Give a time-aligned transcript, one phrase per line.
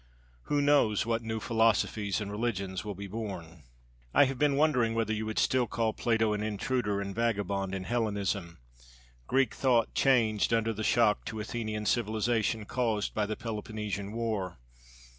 [0.45, 3.65] Who knows what new philosophies and religions will be born?
[4.15, 7.83] I have been wondering whether you would still call Plato an intruder and vagabond in
[7.83, 8.57] Hellenism.
[9.27, 14.57] Greek thought changed under the shock to Athenian civilization caused by the Peloponnesian War.